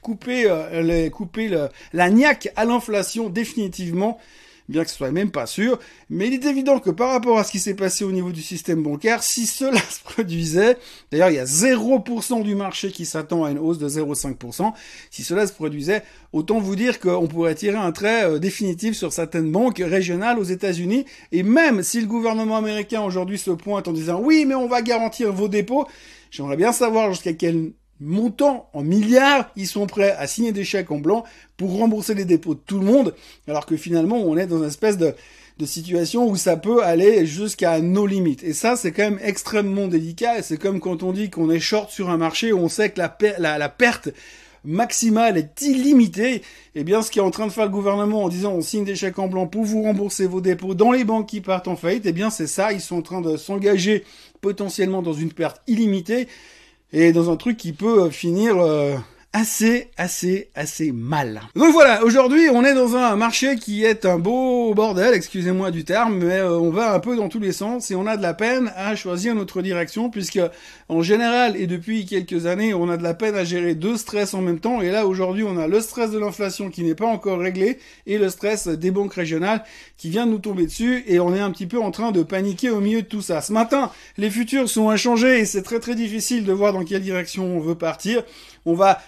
couper, 0.00 0.44
euh, 0.46 1.68
la 1.92 2.10
niaque 2.10 2.52
à 2.54 2.64
l'inflation 2.64 3.28
définitivement 3.28 4.18
bien 4.68 4.84
que 4.84 4.90
ce 4.90 4.96
soit 4.96 5.10
même 5.10 5.30
pas 5.30 5.46
sûr. 5.46 5.78
Mais 6.10 6.28
il 6.28 6.34
est 6.34 6.44
évident 6.44 6.78
que 6.78 6.90
par 6.90 7.10
rapport 7.10 7.38
à 7.38 7.44
ce 7.44 7.50
qui 7.50 7.58
s'est 7.58 7.74
passé 7.74 8.04
au 8.04 8.12
niveau 8.12 8.32
du 8.32 8.42
système 8.42 8.82
bancaire, 8.82 9.22
si 9.22 9.46
cela 9.46 9.78
se 9.78 10.00
produisait, 10.02 10.76
d'ailleurs 11.10 11.30
il 11.30 11.36
y 11.36 11.38
a 11.38 11.44
0% 11.44 12.42
du 12.42 12.54
marché 12.54 12.90
qui 12.90 13.04
s'attend 13.04 13.44
à 13.44 13.50
une 13.50 13.58
hausse 13.58 13.78
de 13.78 13.88
0,5%, 13.88 14.72
si 15.10 15.22
cela 15.22 15.46
se 15.46 15.52
produisait, 15.52 16.02
autant 16.32 16.60
vous 16.60 16.76
dire 16.76 17.00
qu'on 17.00 17.26
pourrait 17.26 17.54
tirer 17.54 17.76
un 17.76 17.92
trait 17.92 18.24
euh, 18.24 18.38
définitif 18.38 18.96
sur 18.96 19.12
certaines 19.12 19.50
banques 19.50 19.82
régionales 19.84 20.38
aux 20.38 20.44
États-Unis, 20.44 21.04
et 21.32 21.42
même 21.42 21.82
si 21.82 22.00
le 22.00 22.06
gouvernement 22.06 22.56
américain 22.56 23.02
aujourd'hui 23.02 23.38
se 23.38 23.50
pointe 23.50 23.88
en 23.88 23.92
disant 23.92 24.20
oui 24.22 24.44
mais 24.46 24.54
on 24.54 24.68
va 24.68 24.82
garantir 24.82 25.32
vos 25.32 25.48
dépôts, 25.48 25.86
j'aimerais 26.30 26.56
bien 26.56 26.72
savoir 26.72 27.10
jusqu'à 27.12 27.32
quel 27.32 27.72
montant 28.02 28.68
en 28.72 28.82
milliards, 28.82 29.50
ils 29.56 29.66
sont 29.66 29.86
prêts 29.86 30.14
à 30.18 30.26
signer 30.26 30.52
des 30.52 30.64
chèques 30.64 30.90
en 30.90 30.98
blanc 30.98 31.24
pour 31.56 31.78
rembourser 31.78 32.14
les 32.14 32.24
dépôts 32.24 32.54
de 32.54 32.60
tout 32.66 32.78
le 32.78 32.84
monde, 32.84 33.14
alors 33.46 33.64
que 33.64 33.76
finalement 33.76 34.16
on 34.16 34.36
est 34.36 34.46
dans 34.46 34.58
une 34.58 34.68
espèce 34.68 34.98
de, 34.98 35.14
situation 35.64 36.28
où 36.28 36.34
ça 36.34 36.56
peut 36.56 36.82
aller 36.82 37.24
jusqu'à 37.24 37.78
nos 37.78 38.04
limites. 38.04 38.42
Et 38.42 38.52
ça, 38.52 38.74
c'est 38.74 38.90
quand 38.90 39.04
même 39.04 39.20
extrêmement 39.22 39.86
délicat, 39.86 40.40
et 40.40 40.42
c'est 40.42 40.56
comme 40.56 40.80
quand 40.80 41.04
on 41.04 41.12
dit 41.12 41.30
qu'on 41.30 41.52
est 41.52 41.60
short 41.60 41.88
sur 41.88 42.10
un 42.10 42.16
marché 42.16 42.52
où 42.52 42.58
on 42.58 42.68
sait 42.68 42.90
que 42.90 42.98
la, 42.98 43.16
la, 43.38 43.68
perte 43.68 44.08
maximale 44.64 45.38
est 45.38 45.62
illimitée, 45.62 46.42
eh 46.74 46.82
bien, 46.82 47.00
ce 47.00 47.12
qui 47.12 47.20
est 47.20 47.22
en 47.22 47.30
train 47.30 47.46
de 47.46 47.52
faire 47.52 47.66
le 47.66 47.70
gouvernement 47.70 48.24
en 48.24 48.28
disant 48.28 48.54
on 48.54 48.60
signe 48.60 48.84
des 48.84 48.96
chèques 48.96 49.20
en 49.20 49.28
blanc 49.28 49.46
pour 49.46 49.62
vous 49.62 49.84
rembourser 49.84 50.26
vos 50.26 50.40
dépôts 50.40 50.74
dans 50.74 50.90
les 50.90 51.04
banques 51.04 51.28
qui 51.28 51.40
partent 51.40 51.68
en 51.68 51.76
faillite, 51.76 52.06
eh 52.06 52.12
bien, 52.12 52.30
c'est 52.30 52.48
ça, 52.48 52.72
ils 52.72 52.80
sont 52.80 52.96
en 52.96 53.02
train 53.02 53.20
de 53.20 53.36
s'engager 53.36 54.02
potentiellement 54.40 55.00
dans 55.00 55.12
une 55.12 55.32
perte 55.32 55.62
illimitée 55.68 56.26
et 56.92 57.12
dans 57.12 57.30
un 57.30 57.36
truc 57.36 57.56
qui 57.56 57.72
peut 57.72 58.10
finir 58.10 58.56
euh, 58.58 58.96
assez, 59.34 59.88
assez, 59.96 60.50
assez 60.54 60.92
mal. 60.92 61.40
Donc 61.56 61.72
voilà, 61.72 62.04
aujourd'hui 62.04 62.48
on 62.52 62.64
est 62.64 62.74
dans 62.74 62.96
un 62.96 63.16
marché 63.16 63.56
qui 63.56 63.82
est 63.82 64.04
un 64.04 64.18
beau 64.18 64.74
bordel, 64.74 65.14
excusez-moi 65.14 65.70
du 65.70 65.84
terme, 65.84 66.18
mais 66.18 66.38
euh, 66.38 66.58
on 66.58 66.70
va 66.70 66.92
un 66.92 67.00
peu 67.00 67.16
dans 67.16 67.30
tous 67.30 67.40
les 67.40 67.52
sens 67.52 67.90
et 67.90 67.94
on 67.94 68.06
a 68.06 68.18
de 68.18 68.22
la 68.22 68.34
peine 68.34 68.70
à 68.76 68.94
choisir 68.94 69.34
notre 69.34 69.62
direction 69.62 70.10
puisque 70.10 70.40
en 70.90 71.02
général 71.02 71.56
et 71.56 71.66
depuis 71.66 72.04
quelques 72.04 72.44
années 72.44 72.74
on 72.74 72.90
a 72.90 72.98
de 72.98 73.02
la 73.02 73.14
peine 73.14 73.34
à 73.34 73.44
gérer 73.44 73.74
deux 73.74 73.96
stress 73.96 74.34
en 74.34 74.42
même 74.42 74.60
temps 74.60 74.82
et 74.82 74.90
là 74.90 75.06
aujourd'hui 75.06 75.44
on 75.44 75.56
a 75.56 75.66
le 75.66 75.80
stress 75.80 76.10
de 76.10 76.18
l'inflation 76.18 76.68
qui 76.68 76.82
n'est 76.82 76.94
pas 76.94 77.06
encore 77.06 77.38
réglé 77.38 77.78
et 78.06 78.18
le 78.18 78.28
stress 78.28 78.68
des 78.68 78.90
banques 78.90 79.14
régionales 79.14 79.64
qui 79.96 80.10
vient 80.10 80.26
de 80.26 80.32
nous 80.32 80.38
tomber 80.38 80.66
dessus 80.66 81.04
et 81.06 81.20
on 81.20 81.34
est 81.34 81.40
un 81.40 81.50
petit 81.50 81.66
peu 81.66 81.80
en 81.80 81.90
train 81.90 82.12
de 82.12 82.22
paniquer 82.22 82.68
au 82.68 82.80
milieu 82.80 83.00
de 83.00 83.06
tout 83.06 83.22
ça. 83.22 83.40
Ce 83.40 83.52
matin, 83.52 83.90
les 84.18 84.30
futurs 84.30 84.68
sont 84.68 84.90
inchangés 84.90 85.38
et 85.38 85.44
c'est 85.46 85.62
très 85.62 85.80
très 85.80 85.94
difficile 85.94 86.44
de 86.44 86.52
voir 86.52 86.74
dans 86.74 86.84
quelle 86.84 87.02
direction 87.02 87.44
on 87.56 87.60
veut 87.60 87.76
partir. 87.76 88.22
On 88.66 88.74
va 88.74 89.00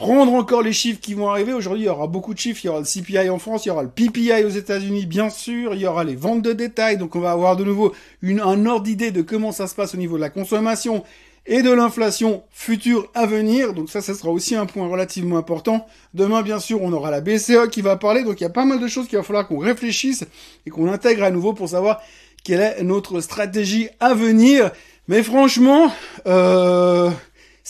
prendre 0.00 0.32
encore 0.32 0.62
les 0.62 0.72
chiffres 0.72 0.98
qui 0.98 1.12
vont 1.12 1.28
arriver. 1.28 1.52
Aujourd'hui, 1.52 1.82
il 1.82 1.86
y 1.86 1.90
aura 1.90 2.06
beaucoup 2.06 2.32
de 2.32 2.38
chiffres. 2.38 2.60
Il 2.64 2.68
y 2.68 2.70
aura 2.70 2.80
le 2.80 2.86
CPI 2.86 3.28
en 3.28 3.38
France, 3.38 3.66
il 3.66 3.68
y 3.68 3.70
aura 3.70 3.82
le 3.82 3.90
PPI 3.90 4.44
aux 4.46 4.48
États-Unis, 4.48 5.04
bien 5.04 5.28
sûr. 5.28 5.74
Il 5.74 5.80
y 5.80 5.86
aura 5.86 6.04
les 6.04 6.16
ventes 6.16 6.40
de 6.40 6.54
détail. 6.54 6.96
Donc, 6.96 7.16
on 7.16 7.20
va 7.20 7.32
avoir 7.32 7.54
de 7.54 7.64
nouveau 7.64 7.92
une, 8.22 8.40
un 8.40 8.64
ordre 8.64 8.84
d'idée 8.84 9.10
de 9.10 9.20
comment 9.20 9.52
ça 9.52 9.66
se 9.66 9.74
passe 9.74 9.94
au 9.94 9.98
niveau 9.98 10.16
de 10.16 10.22
la 10.22 10.30
consommation 10.30 11.04
et 11.44 11.60
de 11.60 11.70
l'inflation 11.70 12.42
future 12.50 13.10
à 13.12 13.26
venir. 13.26 13.74
Donc 13.74 13.90
ça, 13.90 14.00
ça 14.00 14.14
sera 14.14 14.30
aussi 14.30 14.56
un 14.56 14.64
point 14.64 14.88
relativement 14.88 15.36
important. 15.36 15.86
Demain, 16.14 16.40
bien 16.42 16.60
sûr, 16.60 16.82
on 16.82 16.92
aura 16.92 17.10
la 17.10 17.20
BCE 17.20 17.68
qui 17.70 17.82
va 17.82 17.96
parler. 17.96 18.24
Donc 18.24 18.40
il 18.40 18.44
y 18.44 18.46
a 18.46 18.50
pas 18.50 18.64
mal 18.64 18.80
de 18.80 18.88
choses 18.88 19.06
qu'il 19.06 19.18
va 19.18 19.24
falloir 19.24 19.46
qu'on 19.46 19.58
réfléchisse 19.58 20.24
et 20.64 20.70
qu'on 20.70 20.90
intègre 20.90 21.24
à 21.24 21.30
nouveau 21.30 21.52
pour 21.52 21.68
savoir 21.68 22.00
quelle 22.42 22.60
est 22.60 22.82
notre 22.82 23.20
stratégie 23.20 23.88
à 24.00 24.14
venir. 24.14 24.70
Mais 25.08 25.22
franchement, 25.22 25.92
euh, 26.26 27.10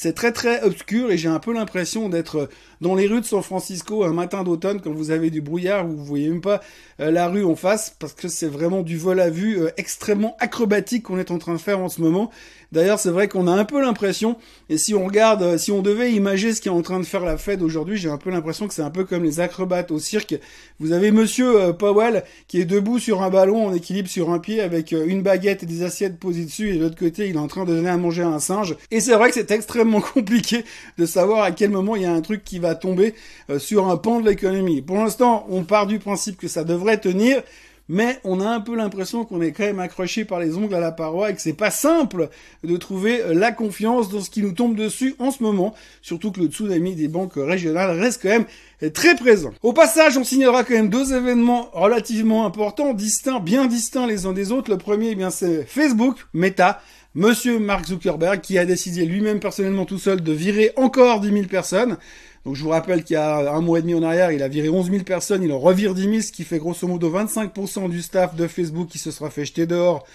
c'est 0.02 0.14
très 0.14 0.32
très 0.32 0.62
obscur 0.62 1.10
et 1.10 1.18
j'ai 1.18 1.28
un 1.28 1.40
peu 1.40 1.52
l'impression 1.52 2.08
d'être 2.08 2.48
dans 2.80 2.94
les 2.94 3.06
rues 3.06 3.20
de 3.20 3.26
San 3.26 3.42
Francisco 3.42 4.02
un 4.02 4.14
matin 4.14 4.44
d'automne 4.44 4.80
quand 4.80 4.94
vous 4.94 5.10
avez 5.10 5.28
du 5.28 5.42
brouillard 5.42 5.86
vous 5.86 6.02
voyez 6.02 6.30
même 6.30 6.40
pas 6.40 6.62
euh, 7.00 7.10
la 7.10 7.28
rue 7.28 7.44
en 7.44 7.54
face 7.54 7.94
parce 7.98 8.14
que 8.14 8.28
c'est 8.28 8.46
vraiment 8.46 8.80
du 8.80 8.96
vol 8.96 9.20
à 9.20 9.28
vue 9.28 9.60
euh, 9.60 9.68
extrêmement 9.76 10.38
acrobatique 10.38 11.02
qu'on 11.02 11.18
est 11.18 11.30
en 11.30 11.36
train 11.36 11.52
de 11.52 11.60
faire 11.60 11.80
en 11.80 11.90
ce 11.90 12.00
moment. 12.00 12.30
D'ailleurs, 12.72 12.98
c'est 12.98 13.10
vrai 13.10 13.28
qu'on 13.28 13.46
a 13.46 13.52
un 13.52 13.64
peu 13.64 13.80
l'impression, 13.80 14.36
et 14.68 14.78
si 14.78 14.94
on 14.94 15.04
regarde, 15.04 15.42
euh, 15.42 15.58
si 15.58 15.72
on 15.72 15.82
devait 15.82 16.12
imaginer 16.12 16.52
ce 16.52 16.60
qui 16.60 16.68
est 16.68 16.72
en 16.72 16.82
train 16.82 17.00
de 17.00 17.04
faire 17.04 17.24
la 17.24 17.36
Fed 17.36 17.62
aujourd'hui, 17.62 17.96
j'ai 17.96 18.08
un 18.08 18.16
peu 18.16 18.30
l'impression 18.30 18.68
que 18.68 18.74
c'est 18.74 18.82
un 18.82 18.90
peu 18.90 19.04
comme 19.04 19.24
les 19.24 19.40
acrobates 19.40 19.90
au 19.90 19.98
cirque. 19.98 20.38
Vous 20.78 20.92
avez 20.92 21.10
Monsieur 21.10 21.72
Powell 21.72 22.24
qui 22.48 22.60
est 22.60 22.64
debout 22.64 22.98
sur 22.98 23.22
un 23.22 23.30
ballon 23.30 23.66
en 23.66 23.74
équilibre 23.74 24.08
sur 24.08 24.30
un 24.30 24.38
pied 24.38 24.60
avec 24.60 24.92
une 24.92 25.22
baguette 25.22 25.62
et 25.62 25.66
des 25.66 25.82
assiettes 25.82 26.18
posées 26.18 26.44
dessus, 26.44 26.70
et 26.70 26.76
de 26.76 26.82
l'autre 26.82 26.98
côté, 26.98 27.28
il 27.28 27.36
est 27.36 27.38
en 27.38 27.48
train 27.48 27.64
de 27.64 27.74
donner 27.74 27.90
à 27.90 27.96
manger 27.96 28.22
à 28.22 28.28
un 28.28 28.38
singe. 28.38 28.76
Et 28.90 29.00
c'est 29.00 29.14
vrai 29.14 29.28
que 29.28 29.34
c'est 29.34 29.50
extrêmement 29.50 30.00
compliqué 30.14 30.64
de 30.96 31.06
savoir 31.06 31.42
à 31.42 31.50
quel 31.50 31.70
moment 31.70 31.96
il 31.96 32.02
y 32.02 32.06
a 32.06 32.12
un 32.12 32.20
truc 32.20 32.44
qui 32.44 32.58
va 32.58 32.74
tomber 32.74 33.14
sur 33.58 33.88
un 33.88 33.96
pan 33.96 34.20
de 34.20 34.28
l'économie. 34.28 34.80
Pour 34.80 34.96
l'instant, 34.96 35.46
on 35.50 35.64
part 35.64 35.86
du 35.86 35.98
principe 35.98 36.36
que 36.36 36.48
ça 36.48 36.64
devrait 36.64 36.98
tenir, 36.98 37.42
mais 37.90 38.20
on 38.22 38.40
a 38.40 38.48
un 38.48 38.60
peu 38.60 38.76
l'impression 38.76 39.24
qu'on 39.24 39.42
est 39.42 39.50
quand 39.50 39.64
même 39.64 39.80
accroché 39.80 40.24
par 40.24 40.38
les 40.38 40.56
ongles 40.56 40.76
à 40.76 40.78
la 40.80 40.92
paroi 40.92 41.30
et 41.30 41.34
que 41.34 41.42
c'est 41.42 41.52
pas 41.52 41.72
simple 41.72 42.28
de 42.62 42.76
trouver 42.76 43.20
la 43.32 43.50
confiance 43.50 44.08
dans 44.08 44.20
ce 44.20 44.30
qui 44.30 44.42
nous 44.42 44.52
tombe 44.52 44.76
dessus 44.76 45.16
en 45.18 45.32
ce 45.32 45.42
moment, 45.42 45.74
surtout 46.00 46.30
que 46.30 46.38
le 46.38 46.46
tsunami 46.46 46.94
des 46.94 47.08
banques 47.08 47.32
régionales 47.34 47.98
reste 47.98 48.22
quand 48.22 48.28
même 48.28 48.92
très 48.92 49.16
présent. 49.16 49.50
Au 49.64 49.72
passage, 49.72 50.16
on 50.16 50.22
signera 50.22 50.62
quand 50.62 50.74
même 50.74 50.88
deux 50.88 51.12
événements 51.12 51.68
relativement 51.72 52.46
importants, 52.46 52.94
distincts, 52.94 53.40
bien 53.40 53.66
distincts 53.66 54.06
les 54.06 54.24
uns 54.24 54.32
des 54.32 54.52
autres. 54.52 54.70
Le 54.70 54.78
premier, 54.78 55.10
eh 55.10 55.14
bien, 55.16 55.30
c'est 55.30 55.64
Facebook, 55.64 56.28
Meta, 56.32 56.80
Monsieur 57.16 57.58
Mark 57.58 57.86
Zuckerberg, 57.86 58.40
qui 58.40 58.56
a 58.56 58.64
décidé 58.64 59.04
lui-même 59.04 59.40
personnellement 59.40 59.84
tout 59.84 59.98
seul 59.98 60.20
de 60.20 60.32
virer 60.32 60.70
encore 60.76 61.20
10 61.20 61.32
000 61.32 61.46
personnes. 61.46 61.96
Donc 62.44 62.56
je 62.56 62.62
vous 62.62 62.70
rappelle 62.70 63.04
qu'il 63.04 63.14
y 63.14 63.16
a 63.18 63.52
un 63.52 63.60
mois 63.60 63.80
et 63.80 63.82
demi 63.82 63.94
en 63.94 64.02
arrière, 64.02 64.32
il 64.32 64.42
a 64.42 64.48
viré 64.48 64.70
11 64.70 64.90
000 64.90 65.04
personnes, 65.04 65.42
il 65.42 65.52
en 65.52 65.58
revire 65.58 65.94
10 65.94 66.02
000, 66.02 66.20
ce 66.20 66.32
qui 66.32 66.44
fait 66.44 66.58
grosso 66.58 66.86
modo 66.86 67.10
25% 67.10 67.90
du 67.90 68.00
staff 68.00 68.34
de 68.34 68.46
Facebook 68.46 68.88
qui 68.88 68.98
se 68.98 69.10
sera 69.10 69.28
fait 69.28 69.44
jeter 69.44 69.66
dehors 69.66 70.06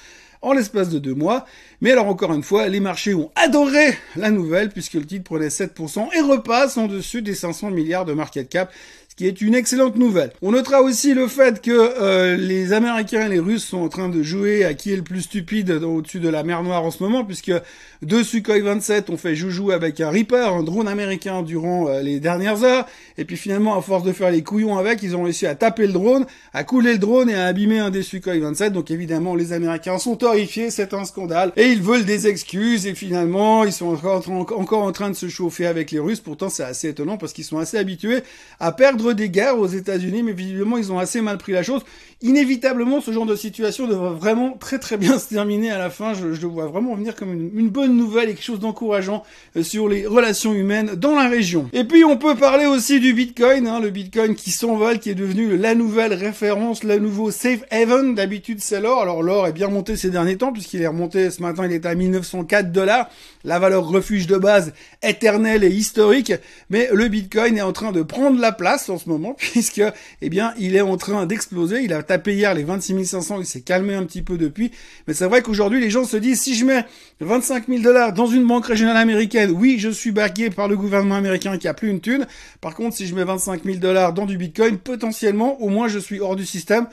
en 0.42 0.54
l'espace 0.54 0.90
de 0.90 1.00
deux 1.00 1.14
mois. 1.14 1.46
Mais 1.82 1.92
alors 1.92 2.08
encore 2.08 2.34
une 2.34 2.44
fois, 2.44 2.68
les 2.68 2.80
marchés 2.80 3.14
ont 3.14 3.32
adoré 3.36 3.96
la 4.16 4.32
nouvelle 4.32 4.70
puisque 4.70 4.94
le 4.94 5.06
titre 5.06 5.24
prenait 5.24 5.50
7% 5.50 6.16
et 6.16 6.22
repasse 6.22 6.78
en 6.78 6.88
dessus 6.88 7.22
des 7.22 7.36
500 7.36 7.70
milliards 7.72 8.06
de 8.06 8.14
market 8.14 8.50
cap, 8.50 8.72
qui 9.16 9.28
est 9.28 9.40
une 9.40 9.56
excellente 9.56 9.96
nouvelle. 9.96 10.32
On 10.42 10.52
notera 10.52 10.82
aussi 10.82 11.14
le 11.14 11.28
fait 11.28 11.62
que 11.62 11.72
euh, 11.72 12.36
les 12.36 12.74
Américains 12.74 13.28
et 13.28 13.30
les 13.30 13.40
Russes 13.40 13.64
sont 13.64 13.78
en 13.78 13.88
train 13.88 14.10
de 14.10 14.22
jouer 14.22 14.66
à 14.66 14.74
qui 14.74 14.92
est 14.92 14.98
le 14.98 15.04
plus 15.04 15.22
stupide 15.22 15.72
au-dessus 15.72 16.20
de 16.20 16.28
la 16.28 16.44
mer 16.44 16.64
Noire 16.64 16.84
en 16.84 16.92
ce 16.92 17.02
moment, 17.02 17.24
puisque 17.24 17.54
deux 18.02 18.26
Sukhoi 18.26 18.60
27 18.60 19.10
ont 19.10 19.16
fait 19.16 19.34
joujou 19.34 19.72
avec 19.72 20.02
un 20.02 20.10
Reaper, 20.10 20.54
un 20.54 20.64
drone 20.64 20.90
américain, 20.90 21.44
durant 21.44 21.88
euh, 21.88 22.02
les 22.02 22.20
dernières 22.20 22.64
heures, 22.64 22.86
et 23.18 23.24
puis 23.24 23.38
finalement, 23.38 23.78
à 23.78 23.82
force 23.82 24.04
de 24.04 24.12
faire 24.12 24.32
les 24.32 24.44
couillons 24.44 24.78
avec, 24.78 25.02
ils 25.02 25.16
ont 25.16 25.24
réussi 25.24 25.48
à 25.48 25.56
taper 25.56 25.88
le 25.88 25.94
drone, 25.94 26.26
à 26.54 26.66
couler 26.66 26.94
le 26.94 27.00
drone 27.00 27.30
et 27.30 27.36
à 27.36 27.46
abîmer 27.46 27.80
un 27.80 27.92
des 27.92 28.04
Sukhoi 28.04 28.38
27, 28.38 28.74
donc 28.74 28.92
évidemment, 28.92 29.34
les 29.36 29.54
Américains 29.54 29.98
sont 29.98 30.22
horrifiés, 30.26 30.72
c'est 30.72 30.94
un 30.94 31.06
scandale, 31.06 31.54
et 31.56 31.68
ils 31.68 31.82
veulent 31.82 32.06
des 32.06 32.28
excuses, 32.28 32.86
et 32.86 32.96
finalement, 32.96 33.64
ils 33.64 33.72
sont 33.72 33.88
encore, 33.88 34.30
encore 34.30 34.84
en 34.84 34.92
train 34.92 35.10
de 35.10 35.16
se 35.16 35.30
chauffer 35.30 35.68
avec 35.68 35.92
les 35.92 36.00
Russes, 36.00 36.20
pourtant 36.20 36.50
c'est 36.50 36.64
assez 36.64 36.90
étonnant, 36.90 37.18
parce 37.18 37.32
qu'ils 37.32 37.46
sont 37.46 37.60
assez 37.60 37.78
habitués 37.78 38.22
à 38.60 38.74
perdre 38.74 39.05
des 39.14 39.30
guerres 39.30 39.60
aux 39.60 39.68
États-Unis, 39.68 40.24
mais 40.24 40.34
visiblement 40.34 40.78
ils 40.78 40.92
ont 40.92 41.00
assez 41.00 41.22
mal 41.22 41.38
pris 41.38 41.52
la 41.52 41.64
chose. 41.64 41.82
Inévitablement, 42.22 43.02
ce 43.02 43.12
genre 43.12 43.26
de 43.26 43.36
situation 43.36 43.88
devrait 43.88 44.18
vraiment 44.18 44.58
très 44.58 44.80
très 44.80 44.98
bien 44.98 45.20
se 45.20 45.30
terminer 45.30 45.70
à 45.70 45.78
la 45.78 45.90
fin. 45.90 46.14
Je, 46.14 46.28
le 46.28 46.48
vois 46.48 46.68
vraiment 46.68 46.96
venir 46.96 47.16
comme 47.16 47.34
une, 47.34 47.70
bonne 47.70 47.98
nouvelle 47.98 48.30
et 48.30 48.34
quelque 48.34 48.44
chose 48.44 48.60
d'encourageant 48.60 49.24
euh, 49.58 49.64
sur 49.64 49.88
les 49.90 50.08
relations 50.08 50.54
humaines 50.54 50.96
dans 50.96 51.14
la 51.14 51.28
région. 51.28 51.70
Et 51.74 51.84
puis 51.84 52.06
on 52.06 52.18
peut 52.18 52.36
parler 52.36 52.66
aussi 52.66 53.00
du 53.00 53.14
Bitcoin, 53.14 53.68
hein, 53.68 53.80
le 53.80 53.90
Bitcoin 53.90 54.36
qui 54.36 54.52
s'envole, 54.52 55.00
qui 55.00 55.10
est 55.10 55.16
devenu 55.16 55.58
la 55.58 55.76
nouvelle 55.76 56.14
référence, 56.14 56.84
le 56.84 57.00
nouveau 57.00 57.32
safe 57.32 57.64
haven. 57.70 58.16
D'habitude 58.16 58.60
c'est 58.62 58.80
l'or. 58.80 59.02
Alors 59.02 59.22
l'or 59.22 59.48
est 59.48 59.54
bien 59.54 59.68
monté 59.68 59.98
ces 59.98 60.10
derniers 60.10 60.38
temps 60.38 60.54
puisqu'il 60.54 60.82
est 60.82 60.88
remonté 60.88 61.30
ce 61.32 61.42
matin, 61.42 61.66
il 61.66 61.74
est 61.74 61.86
à 61.86 61.96
1904 61.96 62.72
dollars. 62.72 63.10
La 63.44 63.60
valeur 63.60 63.88
refuge 63.88 64.26
de 64.26 64.38
base 64.38 64.74
éternelle 65.04 65.64
et 65.64 65.70
historique. 65.70 66.34
Mais 66.70 66.90
le 66.92 67.08
Bitcoin 67.08 67.58
est 67.58 67.62
en 67.62 67.74
train 67.74 67.92
de 67.92 68.02
prendre 68.02 68.40
la 68.40 68.52
place 68.52 68.90
en 68.96 69.10
moment 69.10 69.34
puisque, 69.38 69.82
eh 70.22 70.30
bien, 70.30 70.54
il 70.58 70.76
est 70.76 70.82
en 70.82 70.98
train 70.98 71.26
d'exploser. 71.26 71.82
Il 71.82 71.94
a 71.94 72.04
tapé 72.04 72.36
hier 72.36 72.54
les 72.54 72.64
26 72.64 73.06
500, 73.06 73.40
il 73.40 73.46
s'est 73.46 73.62
calmé 73.62 73.94
un 73.94 74.04
petit 74.04 74.22
peu 74.22 74.38
depuis. 74.38 74.72
Mais 75.08 75.14
c'est 75.14 75.26
vrai 75.26 75.42
qu'aujourd'hui, 75.42 75.80
les 75.80 75.90
gens 75.90 76.06
se 76.06 76.18
disent, 76.18 76.42
si 76.42 76.56
je 76.56 76.66
mets 76.66 76.86
25 77.20 77.68
000 77.68 77.82
dollars 77.82 78.14
dans 78.14 78.28
une 78.28 78.46
banque 78.46 78.66
régionale 78.66 78.98
américaine, 78.98 79.52
oui, 79.52 79.78
je 79.80 79.90
suis 79.90 80.12
baqué 80.12 80.50
par 80.50 80.68
le 80.68 80.78
gouvernement 80.78 81.16
américain 81.16 81.58
qui 81.58 81.68
a 81.68 81.74
plus 81.74 81.90
une 81.90 82.02
thune. 82.02 82.26
Par 82.62 82.76
contre, 82.76 82.96
si 82.96 83.08
je 83.08 83.16
mets 83.16 83.24
25 83.24 83.64
000 83.64 83.78
dollars 83.78 84.14
dans 84.14 84.26
du 84.26 84.38
Bitcoin, 84.38 84.78
potentiellement, 84.78 85.62
au 85.62 85.70
moins, 85.70 85.88
je 85.88 86.00
suis 86.00 86.20
hors 86.20 86.36
du 86.36 86.46
système 86.46 86.88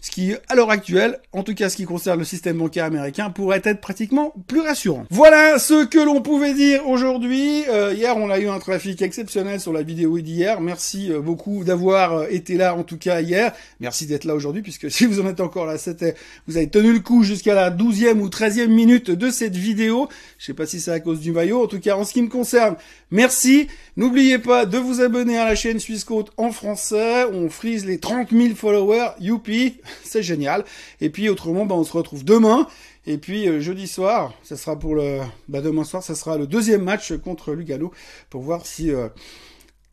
ce 0.00 0.10
qui, 0.10 0.34
à 0.48 0.54
l'heure 0.54 0.70
actuelle, 0.70 1.18
en 1.32 1.42
tout 1.42 1.54
cas 1.54 1.68
ce 1.68 1.76
qui 1.76 1.84
concerne 1.84 2.18
le 2.18 2.24
système 2.24 2.58
bancaire 2.58 2.84
américain, 2.84 3.30
pourrait 3.30 3.62
être 3.64 3.80
pratiquement 3.80 4.32
plus 4.46 4.60
rassurant. 4.60 5.04
Voilà 5.10 5.58
ce 5.58 5.84
que 5.84 5.98
l'on 5.98 6.20
pouvait 6.22 6.54
dire 6.54 6.86
aujourd'hui. 6.86 7.64
Euh, 7.68 7.94
hier, 7.94 8.16
on 8.16 8.30
a 8.30 8.38
eu 8.38 8.48
un 8.48 8.58
trafic 8.58 9.02
exceptionnel 9.02 9.60
sur 9.60 9.72
la 9.72 9.82
vidéo 9.82 10.18
d'hier. 10.18 10.60
Merci 10.60 11.12
euh, 11.12 11.20
beaucoup 11.20 11.64
d'avoir 11.64 12.12
euh, 12.12 12.26
été 12.30 12.56
là, 12.56 12.74
en 12.74 12.82
tout 12.82 12.98
cas 12.98 13.20
hier. 13.20 13.52
Merci 13.80 14.06
d'être 14.06 14.24
là 14.24 14.34
aujourd'hui, 14.34 14.62
puisque 14.62 14.90
si 14.90 15.06
vous 15.06 15.20
en 15.20 15.28
êtes 15.28 15.40
encore 15.40 15.66
là, 15.66 15.78
c'était, 15.78 16.14
vous 16.46 16.56
avez 16.56 16.68
tenu 16.68 16.92
le 16.92 17.00
coup 17.00 17.22
jusqu'à 17.22 17.54
la 17.54 17.70
12e 17.70 18.18
ou 18.18 18.28
13e 18.28 18.68
minute 18.68 19.10
de 19.10 19.30
cette 19.30 19.56
vidéo. 19.56 20.08
Je 20.38 20.46
sais 20.46 20.54
pas 20.54 20.66
si 20.66 20.80
c'est 20.80 20.92
à 20.92 21.00
cause 21.00 21.20
du 21.20 21.32
maillot. 21.32 21.64
En 21.64 21.66
tout 21.66 21.80
cas, 21.80 21.96
en 21.96 22.04
ce 22.04 22.12
qui 22.12 22.22
me 22.22 22.28
concerne, 22.28 22.76
merci. 23.10 23.68
N'oubliez 23.96 24.38
pas 24.38 24.66
de 24.66 24.78
vous 24.78 25.00
abonner 25.00 25.38
à 25.38 25.44
la 25.44 25.54
chaîne 25.54 25.80
Suisse 25.80 26.04
Côte 26.04 26.30
en 26.36 26.52
français. 26.52 27.24
On 27.32 27.50
frise 27.50 27.84
les 27.84 27.98
30 27.98 28.30
000 28.30 28.54
followers. 28.54 29.10
Youpi! 29.20 29.76
c'est 30.04 30.22
génial. 30.22 30.64
Et 31.00 31.10
puis 31.10 31.28
autrement, 31.28 31.66
bah, 31.66 31.74
on 31.74 31.84
se 31.84 31.92
retrouve 31.92 32.24
demain. 32.24 32.66
Et 33.06 33.18
puis 33.18 33.48
euh, 33.48 33.60
jeudi 33.60 33.86
soir, 33.86 34.34
ça 34.42 34.56
sera 34.56 34.78
pour 34.78 34.94
le, 34.94 35.20
bah, 35.48 35.60
demain 35.60 35.84
soir, 35.84 36.02
ça 36.02 36.14
sera 36.14 36.36
le 36.36 36.46
deuxième 36.46 36.82
match 36.82 37.16
contre 37.16 37.52
Lugano 37.52 37.92
pour 38.28 38.42
voir 38.42 38.66
si 38.66 38.90
euh, 38.90 39.08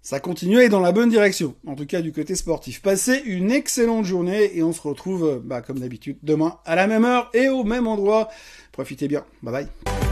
ça 0.01 0.19
continue 0.19 0.59
être 0.59 0.71
dans 0.71 0.81
la 0.81 0.91
bonne 0.91 1.09
direction. 1.09 1.55
En 1.65 1.75
tout 1.75 1.85
cas 1.85 2.01
du 2.01 2.11
côté 2.11 2.35
sportif. 2.35 2.81
Passez 2.81 3.21
une 3.25 3.51
excellente 3.51 4.05
journée 4.05 4.57
et 4.57 4.63
on 4.63 4.73
se 4.73 4.81
retrouve, 4.81 5.41
bah, 5.43 5.61
comme 5.61 5.79
d'habitude, 5.79 6.17
demain 6.23 6.57
à 6.65 6.75
la 6.75 6.87
même 6.87 7.05
heure 7.05 7.29
et 7.33 7.49
au 7.49 7.63
même 7.63 7.87
endroit. 7.87 8.29
Profitez 8.71 9.07
bien. 9.07 9.23
Bye 9.41 9.53
bye. 9.53 10.04